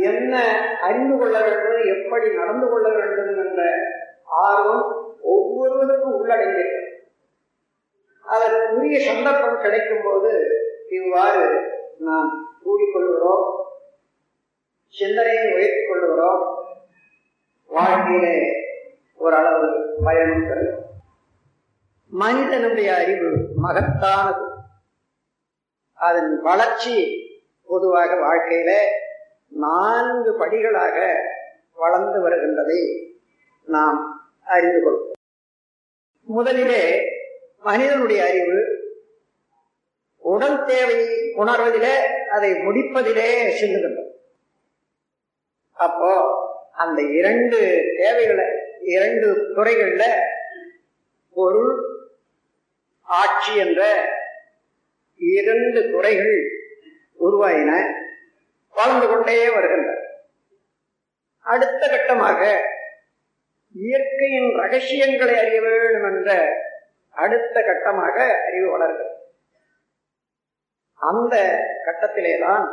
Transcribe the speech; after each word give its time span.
என்ன 0.00 0.34
அறிந்து 0.80 1.18
கொள்ள 1.18 1.40
வேண்டும் 1.40 1.82
எப்படி 1.88 2.28
நடந்து 2.34 2.66
கொள்ள 2.68 2.88
வேண்டும் 2.90 3.36
என்ற 3.36 3.62
ஆர்வம் 4.44 4.86
ஒவ்வொருவருக்கும் 5.22 6.16
உள்ளடங்கியிருக்கிறது 6.20 6.88
அதற்குரிய 8.24 8.98
சந்தர்ப்பம் 9.06 9.60
கிடைக்கும் 9.60 10.02
போது 10.02 10.32
இவ்வாறு 10.88 11.44
நாம் 11.98 12.30
கூடிக்கொள்கிறோம் 12.64 13.46
சிந்தனையை 14.94 15.52
உயர்த்திக் 15.52 15.88
கொள்கிறோம் 15.88 16.42
வாழ்க்கையிலே 17.70 18.36
ஓரளவு 19.14 19.68
பயணம் 20.04 20.46
தரும் 20.46 20.76
மனிதனுடைய 22.12 22.94
அறிவு 22.94 23.28
மகத்தானது. 23.62 24.44
அதன் 25.98 26.40
வளர்ச்சி 26.42 26.94
பொதுவாக 27.68 28.14
வாழ்க்கையில 28.20 28.70
நான்கு 29.50 30.38
படிகளாக 30.38 31.14
வளர்ந்து 31.74 32.28
வருகின்றதை 32.28 33.10
நாம் 33.64 34.30
அறிந்து 34.44 34.80
கொள்வோம். 34.80 35.12
முதலிலே 36.22 37.02
மனிதனுடைய 37.60 38.24
அறிவு 38.24 38.78
உடல் 40.16 40.64
தேவையை 40.64 41.34
உணர்வதிலே 41.36 41.94
அதை 42.30 42.52
முடிப்பதிலே 42.52 43.30
செல்லுகின்றது. 43.60 44.08
அப்போ 45.72 46.12
அந்த 46.72 47.02
இரண்டு 47.02 47.82
தேவைகளை 47.98 48.44
இரண்டு 48.80 49.54
துறைகள்ல 49.56 50.02
பொருள் 51.34 51.84
ஆட்சி 53.02 53.56
என்ற 53.56 54.08
இரண்டு 55.16 55.90
துறைகள் 55.90 56.50
உருவாயின. 57.14 57.94
வளர்ந்து 58.80 59.06
கொண்டே 59.08 59.38
வருகின்றன 59.48 59.98
அடுத்த 61.52 61.82
கட்டமாக 61.86 62.40
இயற்கையின் 63.74 64.50
ரகசியங்களை 64.56 65.34
அறிய 65.38 65.60
வேண்டும் 65.60 66.08
என்ற 66.10 66.30
அடுத்த 67.22 67.60
கட்டமாக 67.60 68.16
அறிவு 68.46 68.68
வளர்கிறது. 68.70 69.16
அந்த 70.94 71.34
கட்டத்திலேதான் 71.86 72.64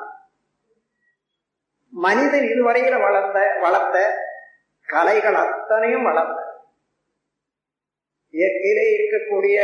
மனிதன் 1.92 2.48
இதுவரையில 2.54 3.02
வளர்ந்த 3.02 3.40
வளர்த்த 3.62 3.98
கலைகள் 4.88 5.38
அத்தனையும் 5.44 6.04
வளர்ந்த 6.04 6.42
இயற்கையிலே 8.30 8.88
இருக்கக்கூடிய 8.98 9.58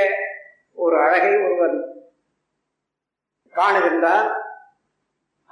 ஒரு 0.75 0.95
அழகை 1.01 1.33
ஒருவன் 1.37 1.77
காணுகின்றான். 3.53 4.29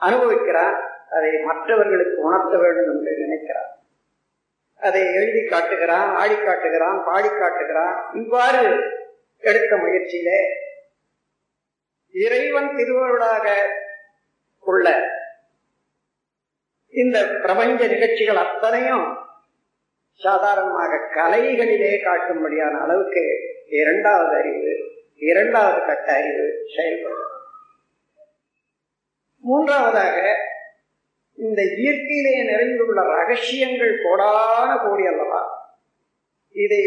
அனுபவிக்கிறான் 0.02 0.78
அதை 1.10 1.32
மற்றவர்களுக்கு 1.44 2.18
உணர்த்த 2.22 2.58
வேண்டும் 2.58 2.92
என்று 2.96 3.14
நினைக்கிறான் 3.18 3.70
அதை 4.80 5.02
எழுதி 5.14 5.42
காட்டுகிறான் 5.48 6.16
ஆடி 6.16 6.36
காட்டுகிறான் 6.36 7.04
பாடி 7.04 7.30
காட்டுகிறான். 7.30 7.96
இவ்வாறு 8.14 8.62
எடுத்த 9.44 9.76
முயற்சியிலே 9.78 10.40
இறைவன் 12.16 12.76
திருவருளாக 12.76 13.46
உள்ள 14.66 14.88
இந்த 16.94 17.18
பிரபஞ்ச 17.44 17.88
நிகழ்ச்சிகள் 17.88 18.36
அத்தனையும் 18.36 19.06
சாதாரணமாக 20.20 20.98
கலைகளிலே 21.16 21.94
காட்டும்படியான 22.04 22.80
அளவுக்கு 22.82 23.24
இரண்டாவது 23.70 24.36
அறிவு 24.38 24.74
இரண்டாவது 25.22 25.80
கட்ட 25.86 26.08
அறிவு 26.14 26.46
செயல்படும் 26.76 27.28
மூன்றாவதாக 29.44 30.18
இந்த 31.38 31.62
இயற்கையிலே 31.78 32.44
நிறைந்துள்ள 32.44 33.02
ரகசியங்கள் 33.14 34.04
கோடான 34.04 34.78
கோடி 34.78 35.04
அல்லவா? 35.06 35.42
இதை 36.56 36.84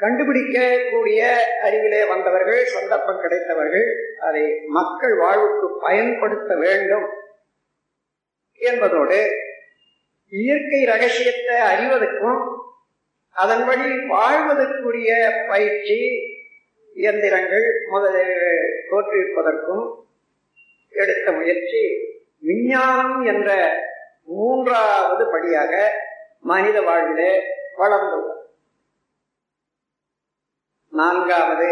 கண்டுபிடிக்கக்கூடிய 0.00 1.20
அறிவிலே 1.60 2.04
வந்தவர்கள் 2.04 2.64
சந்தர்ப்பம் 2.66 3.20
கிடைத்தவர்கள் 3.20 3.86
அதை 4.18 4.44
மக்கள் 4.68 5.14
வாழ்வுக்கு 5.16 5.78
பயன்படுத்த 5.80 6.54
வேண்டும் 6.56 7.06
என்பதோடு 8.60 9.20
இயற்கை 10.32 10.84
ரகசியத்தை 10.84 11.56
அறிவதற்கும் 11.68 12.40
அதன் 13.36 13.64
வழி 13.64 14.06
வாழ்வதற்குரிய 14.06 15.10
பயிற்சி 15.48 15.98
இயந்திரங்கள் 16.96 17.66
முதலில் 17.90 18.38
தோற்றுவிப்பதற்கும் 18.90 19.84
எடுத்த 20.92 21.32
முயற்சி 21.32 21.82
விஞ்ஞானம் 22.38 23.24
என்ற 23.24 23.50
மூன்றாவது 24.24 25.30
படியாக 25.30 25.92
மனித 26.40 26.80
வாழ்விலே 26.82 27.42
வளர்ந்துள்ளது 27.78 28.40
நான்காவது 30.88 31.70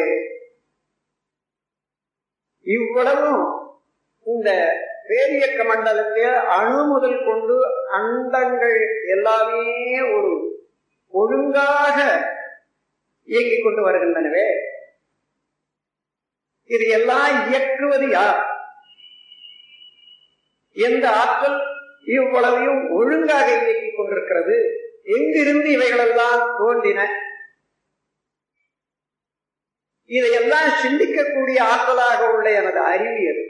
இவ்வளவும் 2.61 3.43
இந்த 4.23 4.51
பேரியக்க 5.09 5.67
மண்டலத்தில் 5.67 6.35
அணு 6.35 6.85
முதல் 6.85 7.25
கொண்டு 7.25 7.57
அண்டங்கள் 7.93 9.07
எல்லாமே 9.07 10.01
ஒரு 10.01 10.33
ஒழுங்காக 11.09 11.99
இயங்கிக் 13.23 13.63
கொண்டு 13.63 13.89
வருகின்றனவே. 13.89 14.47
இது 16.65 16.89
எல்லாம் 16.89 17.49
இயக்குவது 17.49 18.09
யார்? 18.09 18.50
எந்த 20.73 21.11
ஆற்றல் 21.11 21.61
இவ்வளவையும் 22.05 22.91
ஒழுங்காக 22.91 23.49
இயக்கிக் 23.53 23.97
கொண்டிருக்கிறது? 23.97 24.57
எங்கிருந்து 25.03 25.71
இவைகளெல்லாம் 25.71 26.55
தோன்றின? 26.59 27.09
இதையெல்லாம் 30.05 30.69
சிந்திக்கக்கூடிய 30.83 31.59
ஆற்றலாக 31.61 32.35
உள்ள 32.35 32.51
எனது 32.51 32.81
அறிவியல் 32.81 33.43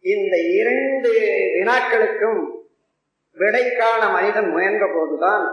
இந்த 0.00 0.36
இரண்டு 0.36 1.10
வினாக்களுக்கும் 1.54 2.40
விடை 3.36 3.76
காண 3.76 4.08
மனிதன் 4.08 4.50
முயன்ற 4.50 4.90
போதுதான் 4.94 5.44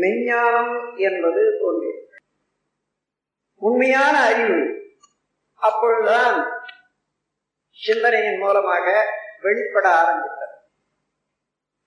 மெஞ்ஞானம் 0.00 0.96
என்பது 0.96 1.58
தோன்றியது. 1.60 2.08
உண்மையான 3.54 4.18
அறிவு 4.18 4.60
அப்பொழுதுதான் 5.54 6.50
சிந்தனையின் 7.72 8.38
மூலமாக 8.38 9.18
வெளிப்பட 9.42 9.86
ஆரம்பித்தது. 10.02 10.46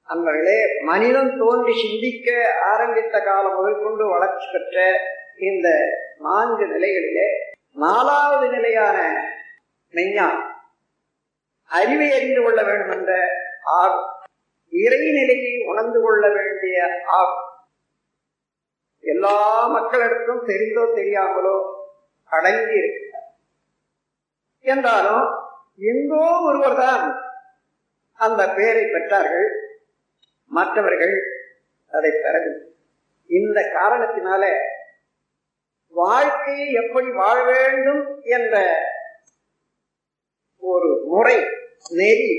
அன்பர்களே 0.09 0.57
மனிதன் 0.83 1.31
தோன்றி 1.37 1.73
சிந்திக்க 1.81 2.29
ஆரம்பித்த 2.71 3.15
காலம் 3.19 3.55
முதற்கொண்டு 3.55 4.05
வளர்ச்சி 4.09 4.47
பெற்ற 4.51 4.77
இந்த 5.37 5.67
நான்கு 6.19 6.65
நிலைகளிலே 6.65 7.27
நாலாவது 7.75 8.47
நிலையான 8.49 8.97
மெஞ்ஞானம் 9.93 10.49
அறிவை 11.71 12.09
அறிந்து 12.11 12.41
கொள்ள 12.43 12.63
வேண்டும் 12.63 12.93
என்ற 12.97 13.13
ஆர்வம் 13.79 14.09
இறைநிலையை 14.71 15.65
உணர்ந்து 15.65 15.99
கொள்ள 16.01 16.23
வேண்டிய 16.29 16.77
ஆர்வம். 17.05 17.49
எல்லா 19.03 19.37
மக்களிடத்தும் 19.67 20.45
தெரிந்தோ 20.45 20.83
தெரியாமலோ 20.95 21.55
அடங்கி 22.31 22.75
இருக்கிறார் 22.75 23.29
என்றாலும் 24.65 25.25
எங்கோ 25.91 26.25
ஒருவர் 26.41 26.77
தான் 26.77 27.03
அந்த 28.13 28.53
பெயரை 28.53 28.83
பெற்றார்கள். 28.83 29.47
மற்றவர்கள் 30.45 31.15
அதை 31.91 32.11
பெறவில்லை. 32.11 32.75
இந்த 33.25 33.61
காரணத்தினால 33.61 34.53
வாழ்க்கையை 35.87 36.71
எப்படி 36.71 37.11
வாழ 37.11 37.43
வேண்டும் 37.43 38.21
என்ற 38.21 38.75
ஒரு 40.57 41.03
முறை 41.05 41.45
நெறி 41.89 42.33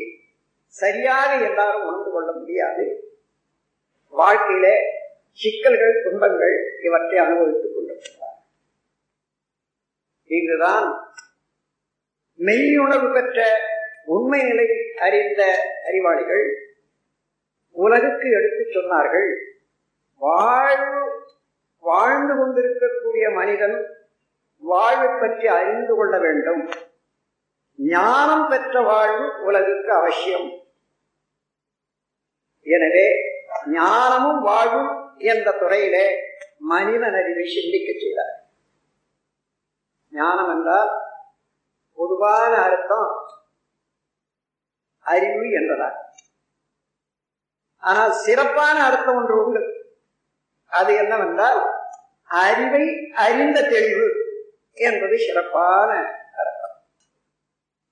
சரியாக 0.66 1.44
எல்லாரும் 1.44 1.86
உணர்ந்து 1.86 2.10
கொள்ள 2.10 2.32
முடியாது. 2.32 3.12
வாழ்க்கையில 4.12 4.66
சிக்கல்கள் 5.30 6.02
துன்பங்கள் 6.04 6.80
இவற்றை 6.82 7.18
அனுபவித்துக் 7.18 7.74
கொண்டிருக்கிறார் 7.74 8.38
இதுதான் 10.24 11.14
மெய்யுணர்வு 12.38 13.12
பெற்ற 13.12 13.72
உண்மை 14.06 14.40
நிலை 14.42 14.66
அறிந்த 14.98 15.42
அறிவாளிகள் 15.84 16.44
உலகுக்கு 17.76 18.28
எடுத்துச் 18.30 18.74
சொன்னார்கள். 18.74 19.30
வாழ்வு 20.16 21.00
வாழ்ந்து 21.78 22.34
கொண்டிருக்கக்கூடிய 22.36 23.30
மனிதன் 23.30 23.76
வாழ்வை 24.62 25.08
பற்றி 25.20 25.46
அறிந்து 25.46 25.94
கொள்ள 25.94 26.18
வேண்டும். 26.18 26.62
ஞானம் 27.78 28.48
பெற்ற 28.48 28.82
வாழ்வு 28.82 29.44
உலகுக்கு 29.44 29.92
அவசியம். 29.92 30.48
எனவே 32.66 33.06
ஞானமும் 33.72 34.40
வாழ்வும் 34.42 34.90
என்ற 35.18 35.48
துறையிலே 35.52 36.06
மனிதன் 36.58 37.16
அறிவை 37.20 37.44
சிந்திக்க 37.44 37.88
செய்தார் 37.92 38.34
ஞானம் 40.12 40.50
என்றால் 40.54 40.92
பொதுவான 41.98 42.52
அர்த்தம் 42.56 43.10
அறிவு 45.04 45.44
என்றதாக 45.60 46.02
ஆனால் 47.78 48.12
சிறப்பான 48.12 48.84
அர்த்தம் 48.84 49.16
ஒன்று 49.16 49.46
உண்டு. 49.46 49.62
அது 50.66 50.94
என்னவென்றால் 50.94 51.60
அறிவை 52.24 53.12
அறிந்த 53.14 53.68
தெளிவு 53.68 54.06
என்பது 54.72 55.18
சிறப்பான 55.18 55.90
அர்த்தம். 56.36 56.76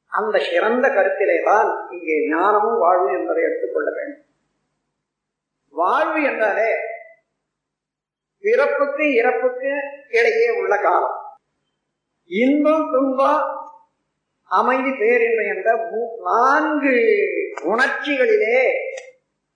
அந்த 0.07 0.39
சிறந்த 0.39 0.89
கருத்திலே 0.89 1.45
தான் 1.45 1.91
இங்கே 1.91 2.17
ஞானமும் 2.29 2.79
வாழ்வு 2.79 3.13
என்பதை 3.13 3.43
எடுத்துக்கொள்ள 3.43 3.91
வேண்டும். 3.91 4.25
வாழ்வு 5.69 6.23
என்றாலே 6.23 6.71
பிறப்புக்கு 8.45 9.15
இறப்புக்கு 9.15 9.73
இடையே 10.09 10.49
உள்ள 10.51 10.77
காலம். 10.77 11.19
இன்பம் 12.31 12.87
துன்பம் 12.93 13.62
அமைதி 14.59 14.91
பேரின்மை 14.91 15.47
என்ற 15.57 15.69
நான்கு 16.25 16.95
உணர்ச்சிகளிலே 17.65 18.59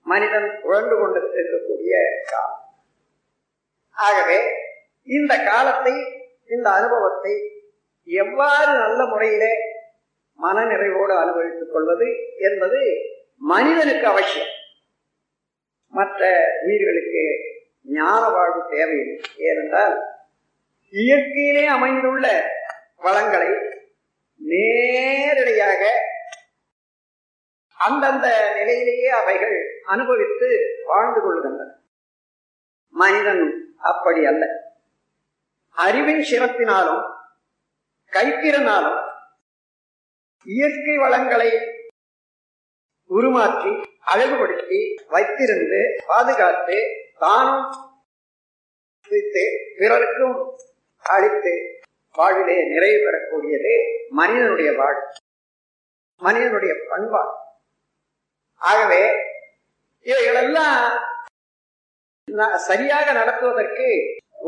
மனிதன் 0.03 0.61
உழந்து 0.63 0.99
கொண்டு 0.99 1.21
இருக்கக்கூடிய 1.21 1.95
காலம். 2.31 2.61
ஆகவே 3.91 4.39
இந்த 5.05 5.45
காலத்தை 5.45 5.93
இந்த 6.49 6.71
அனுபவத்தை 6.71 7.35
எவ்வாறு 8.05 8.73
நல்ல 8.79 9.05
முறையிலே 9.05 9.53
மன 10.35 10.65
நிறைவோடு 10.65 11.15
அனுபவித்துக் 11.19 11.73
கொள்வது 11.73 12.09
என்பது 12.39 12.81
மனிதனுக்கு 13.37 14.07
அவசியம். 14.07 14.53
மற்ற 15.89 16.31
உயிர்களுக்கு 16.63 17.25
ஞான 17.85 18.29
வாழ்வு 18.29 18.63
தேவையில்லை. 18.71 19.31
ஏனென்றால் 19.37 19.97
இயற்கையிலே 20.91 21.67
அமைந்துள்ள 21.67 22.27
வளங்களை 22.97 23.49
நேரடியாக 24.37 25.91
அந்தந்த 27.73 28.55
நிலையிலேயே 28.55 29.09
அவைகள் 29.09 29.83
அனுபவித்து 29.85 30.81
வாழ்ந்து 30.87 31.21
கொள்கின்றன. 31.21 31.73
மனிதன் 32.89 33.75
அப்படி 33.79 34.27
அல்ல. 34.27 34.47
அறிவின் 35.71 36.21
சிரத்தினாலும் 36.21 37.15
கைத்திறனாலும் 38.13 39.15
இயற்கை 40.45 40.97
வளங்களை 40.99 41.51
உருமாற்றி 43.11 43.85
அழகுபடுத்தி 44.07 44.97
வைத்திருந்து 45.09 46.03
பாதுகாத்து 46.07 46.79
தானும் 47.19 47.85
பிறருக்கும் 49.79 50.59
அளித்து 50.99 51.76
வாழ்விலே 52.19 52.57
நிறைவு 52.73 52.99
பெறக்கூடியது 53.05 53.75
மனிதனுடைய 54.11 54.71
வாழ் 54.79 55.01
மனிதனுடைய 56.21 56.75
பண்பாடு. 56.91 57.33
ஆகவே 58.61 59.03
இவைகளெல்லாம் 60.07 60.85
சரியாக 62.69 63.07
நடத்துவதற்கு 63.13 63.89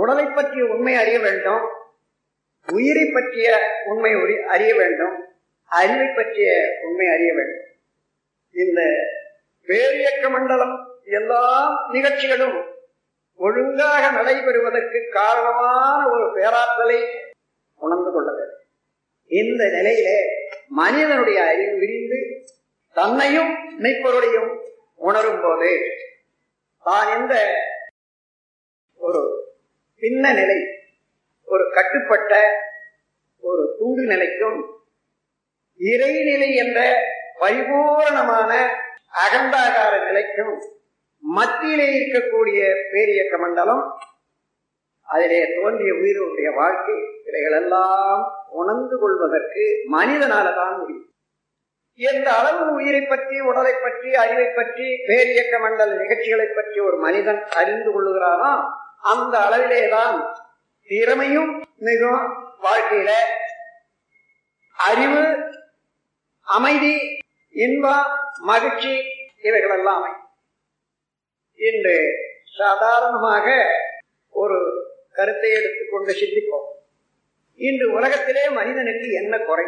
உடலை 0.01 0.25
பற்றிய 0.27 0.65
உண்மை 0.75 0.95
அறிய 0.95 1.19
வேண்டும் 1.27 1.65
உயிரை 2.69 3.05
பற்றிய 3.11 3.49
உண்மை 3.91 4.13
அறிய 4.55 4.73
வேண்டும் 4.75 5.17
அறிவை 5.71 6.09
பற்றிய 6.09 6.49
உண்மை 6.87 7.07
அறிய 7.15 7.31
வேண்டும். 7.35 7.65
இந்த 8.55 8.81
பேரியக்க 9.69 10.27
மண்டலம் 10.31 10.75
எல்லா 11.19 11.43
நிகழ்ச்சிகளும் 11.91 12.59
ஒழுங்காக 13.41 14.05
நடைபெறுவதற்கு 14.11 14.99
காரணமான 15.19 15.99
ஒரு 16.15 16.27
பேராற்றலை 16.37 17.01
உணர்ந்து 17.81 18.11
கொள்ள 18.13 18.31
வேண்டும். 18.33 18.65
இந்த 19.31 19.63
நிலையிலே 19.69 20.19
மனிதனுடைய 20.75 21.39
அறிவு 21.45 21.75
விரிந்து 21.79 22.19
தன்னையும் 22.97 23.53
மெய்ப்பொருளையும் 23.79 24.51
உணரும் 25.01 25.43
போது 25.43 25.71
தான் 26.87 27.09
இந்த 27.17 27.35
ஒரு 29.01 29.21
பின்ன 30.03 30.25
நிலை 30.35 30.59
ஒரு 31.49 31.65
கட்டுப்பட்ட 31.71 32.33
ஒரு 33.43 33.63
தூண்டு 33.79 34.05
நிலைக்கும் 34.05 34.59
இறைநிலை 35.81 36.51
என்ற 36.57 36.79
பரிபூரணமான 37.39 38.53
அகண்டாகார 39.19 39.93
நிலைக்கும் 40.05 40.55
மத்தியிலே 41.23 41.87
இருக்கக்கூடிய 41.93 42.61
பேரியக்க 42.93 43.37
மண்டலம் 43.39 43.83
அதிலே 45.09 45.41
தோன்றிய 45.57 45.93
உயிர்களுடைய 45.95 46.49
வாழ்க்கை 46.55 46.97
இவைகளெல்லாம் 47.25 48.23
உணர்ந்து 48.51 48.97
கொள்வதற்கு 48.99 49.65
மனிதனால 49.93 50.47
தான் 50.55 50.75
முடியும். 50.79 51.05
எந்த 52.01 52.29
அளவு 52.39 52.65
உயிரை 52.75 53.01
பற்றி 53.03 53.37
உடலை 53.41 53.73
பற்றி 53.85 54.11
அறிவை 54.15 54.47
பற்றி 54.49 54.87
பேரியக்க 55.09 55.55
மண்டல 55.61 55.97
நிகழ்ச்சிகளை 56.03 56.47
பற்றி 56.49 56.79
ஒரு 56.81 56.97
மனிதன் 56.97 57.41
அறிந்து 57.61 57.91
கொள்ளுகிறானோ 57.91 58.53
அந்த 59.13 59.35
அளவிலேதான் 59.39 60.19
திறமையும் 60.89 61.53
மிகவும் 61.89 62.29
வாழ்க்கையில 62.63 63.11
அறிவு 64.79 65.25
அமைதி 66.47 66.95
இன்பம் 67.55 68.07
மகிழ்ச்சி 68.51 68.93
இவைகளெல்லாம் 69.43 69.99
அமையும். 69.99 70.25
இன்று 71.59 71.97
சாதாரணமாக 72.59 73.47
ஒரு 74.35 74.59
கருத்தை 75.19 75.51
எடுத்துக்கொண்டு 75.51 76.13
சிந்திப்போம். 76.13 76.67
இன்று 77.59 77.87
உலகத்திலே 77.93 78.45
மனிதனுக்கு 78.51 79.07
என்ன 79.21 79.35
குறை? 79.39 79.67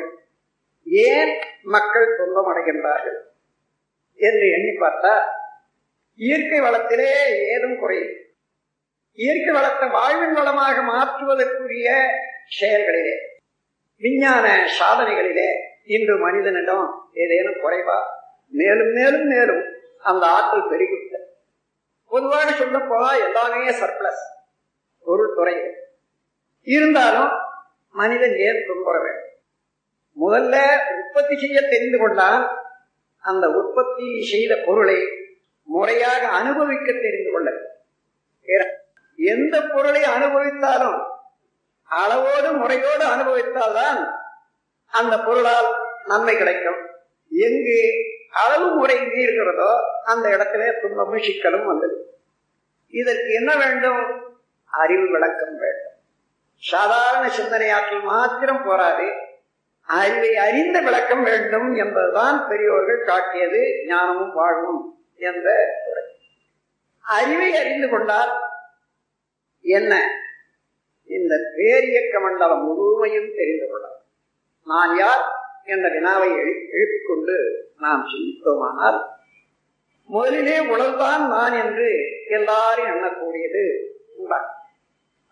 ஏன் 1.09 1.33
மக்கள் 1.65 2.17
துன்பம் 2.19 2.51
அடைகின்றார்கள்? 2.51 3.19
என்று 4.21 4.47
எண்ணி 4.57 4.73
பார்த்தா 4.81 5.15
இயற்கை 6.19 6.59
வளத்திலே 6.61 7.11
ஏதும் 7.55 7.79
குறையும் 7.79 8.15
இயற்கை 9.19 9.53
வளத்தை 9.53 9.87
வாழ்வின் 9.89 10.33
வளமாக 10.33 10.77
மாற்றுவதற்குரிய 10.83 11.89
செயல்களிலே 12.59 13.15
விஞ்ஞான 14.03 14.47
சாதனைகளிலே 14.79 15.49
இன்று 15.85 16.15
மனிதனிடம் 16.19 16.87
ஏதேனும் 17.15 17.63
குறைவா? 17.65 17.99
மேலும் 18.53 18.93
மேலும் 18.93 19.27
மேலும் 19.27 19.63
அந்த 20.01 20.25
ஆற்றல் 20.37 20.69
பெருகிவிட்டது. 20.71 21.27
பொதுவாக 22.11 22.53
சொல்ல 22.53 22.79
போனா 22.91 23.11
எல்லாமே 23.27 23.71
சர்ப்ளஸ் 23.81 24.23
பொருள் 25.05 25.35
துறை. 25.35 25.57
இருந்தாலும் 26.63 27.31
மனிதன் 27.93 28.37
ஏன் 28.37 28.65
துன்புற 28.67 28.99
வேண்டும் 29.01 29.29
முதல்ல 30.17 30.57
உற்பத்தி 30.99 31.39
செய்ய 31.39 31.63
தெரிந்து 31.63 31.99
கொண்டால் 31.99 32.61
அந்த 33.19 33.49
உற்பத்தி 33.51 34.23
செய்த 34.31 34.63
பொருளை 34.67 34.99
முறையாக 35.63 36.29
அனுபவிக்க 36.29 36.93
தெரிந்து 36.93 37.31
கொள்ள 37.33 37.69
எந்த 39.17 39.63
பொருளை 39.63 40.03
அனுபவித்தாலும் 40.03 41.09
அளவோடு 41.83 42.53
முறையோடு 42.53 43.05
அனுபவித்தால்தான் 43.05 44.15
அந்த 44.87 45.19
பொருளால் 45.21 45.75
நன்மை 46.07 46.37
கிடைக்கும். 46.37 46.87
எங்கு 47.31 47.81
அளவு 48.31 48.71
முறை 48.71 48.97
மீறுகிறதோ 48.97 49.77
அந்த 50.05 50.31
இடத்திலே 50.31 50.71
துன்பமும் 50.81 51.17
சிக்கலும் 51.17 51.65
வந்தது. 51.65 52.19
இதற்கு 52.89 53.33
என்ன 53.33 53.57
வேண்டும்? 53.57 54.30
அறிவு 54.71 55.11
விளக்கம் 55.11 55.57
வேண்டும். 55.59 55.97
சாதாரண 56.57 57.35
சிந்தனையாற்றல் 57.37 58.03
மாத்திரம் 58.03 58.65
போராது. 58.65 59.09
அறிவை 59.87 60.37
அறிந்த 60.37 60.81
விளக்கம் 60.81 61.23
வேண்டும் 61.23 61.75
என்பதுதான் 61.75 62.49
பெரியோர்கள் 62.49 63.05
காட்டியது 63.05 63.85
ஞானமும் 63.87 64.33
வாழ்வும் 64.33 65.03
என்ற 65.17 65.55
அறிவை 67.01 67.57
அறிந்து 67.57 67.89
கொண்டால் 67.89 68.33
என்ன? 69.61 70.09
இந்த 71.05 71.35
பேரியக்க 71.57 72.23
மண்டலம் 72.23 72.65
முழுமையும் 72.65 73.35
தெரிந்து 73.37 73.69
கொள்ளலாம். 73.71 73.99
நான் 74.65 74.97
யார் 74.97 75.25
என்ற 75.65 75.89
வினாவை 75.89 76.29
எழுப்பிக் 76.37 77.09
கொண்டு 77.09 77.37
நாம் 77.79 78.05
சிந்தித்தோமானால் 78.07 79.07
முதலிலே 80.07 80.59
உடல்தான் 80.59 81.27
நான் 81.29 81.53
என்று 81.53 81.91
எல்லாரும் 82.29 82.87
எண்ணக்கூடியது 82.87 83.65
உண்டாகும் 84.17 84.60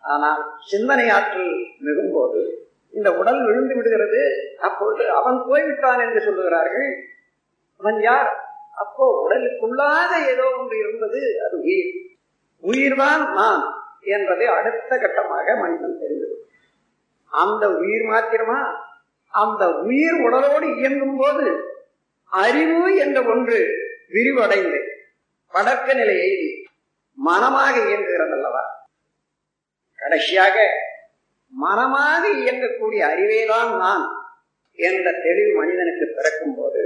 ஆனால் 0.01 0.59
சிந்தனை 0.65 1.09
ஆற்றல் 1.09 1.53
மிகும்போது 1.79 2.67
இந்த 2.89 3.13
உடல் 3.13 3.45
விழுந்து 3.45 3.75
விடுகிறது. 3.75 4.21
அப்பொழுது 4.59 5.11
அவன் 5.11 5.45
போய்விட்டான் 5.47 5.99
என்று 5.99 6.19
சொல்லுகிறார்கள். 6.19 7.17
அவன் 7.77 8.01
யார்? 8.01 8.57
அப்போ 8.73 9.27
உடலுக்குள்ளாக 9.29 10.25
ஏதோ 10.27 10.55
ஒன்று 10.59 10.77
இருந்தது 10.77 11.41
அது 11.45 11.59
உயிர். 11.59 11.91
உயிர்தான் 12.61 13.33
நான் 13.33 13.63
என்பதை 14.01 14.47
அடுத்த 14.47 14.97
கட்டமாக 14.97 15.55
மனிதன் 15.55 15.99
தெரிந்தது. 15.99 16.43
அந்த 17.27 17.69
உயிர் 17.69 18.03
மாத்திரமா? 18.03 18.87
அந்த 19.29 19.79
உயிர் 19.81 20.13
உடலோடு 20.13 20.77
இயங்கும் 20.77 21.17
போது 21.17 21.75
அறிவு 22.25 22.95
என்ற 22.95 23.21
ஒன்று 23.21 23.59
விரிவடைந்து 24.09 24.79
படக்க 25.47 25.93
நிலையை 25.93 26.31
மனமாக 27.13 27.79
இயங்குகிறது 27.79 28.31
அல்லவா 28.31 28.78
கடைசியாக 30.01 30.55
மனமாக 31.53 32.23
இயங்கக்கூடிய 32.41 33.01
அறிவேதான் 33.03 33.71
நான் 33.77 34.05
என்ற 34.79 35.11
தெளிவு 35.23 35.53
மனிதனுக்கு 35.55 36.05
பிறக்கும் 36.07 36.55
போது 36.55 36.83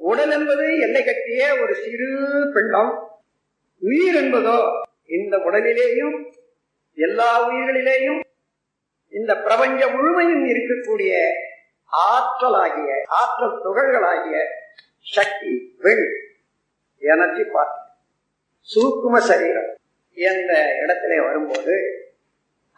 உடல் 0.00 0.30
என்பது 0.30 0.64
எல்லை 0.78 1.02
கட்டிய 1.04 1.40
ஒரு 1.54 1.74
சிறு 1.74 2.08
பிண்டம். 2.54 2.90
உயிர் 3.82 4.16
என்பதோ 4.16 4.58
இந்த 5.08 5.36
உடலிலேயும் 5.38 6.16
எல்லா 6.98 7.28
உயிர்களிலேயும் 7.46 8.20
இந்த 9.12 9.32
பிரபஞ்சம் 9.36 9.94
முழுமையும் 9.94 10.44
இருக்கக்கூடிய 10.44 11.12
ஆற்றலாகிய 11.92 12.90
ஆற்றல் 13.20 13.60
துகள்களாகிய 13.62 14.36
சக்தி 15.06 15.52
வெள் 15.78 16.06
எனர்ஜி 17.02 17.44
பார்ட் 17.44 17.76
சூக்கும 18.68 19.18
சரீரம் 19.20 19.70
என்ற 20.16 20.50
இடத்திலே 20.76 21.18
வரும்போது 21.20 21.74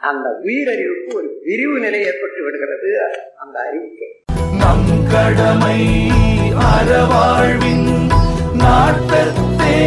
அந்த 0.03 0.29
உயிரறிவுக்கு 0.43 1.15
ஒரு 1.15 1.41
விரிவு 1.45 1.79
நிலை 1.79 2.01
ஏற்பட்டு 2.01 2.43
விடுகிறது 2.45 2.89
அந்த 3.43 3.57
அறிவுக்கு. 3.69 4.07
நம் 4.57 4.89
கடமை 5.13 6.11
அறவாழ்வின் 6.71 7.87
நாட்டத்தே. 8.55 9.79